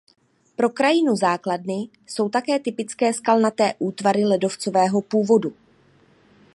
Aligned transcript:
Pro 0.55 0.69
krajinu 0.69 1.15
základny 1.15 1.89
jsou 2.07 2.29
také 2.29 2.59
typické 2.59 3.13
skalnaté 3.13 3.73
útvary 3.79 4.25
ledovcového 4.25 5.01
původu. 5.01 5.53